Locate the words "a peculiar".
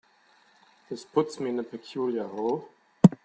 1.59-2.25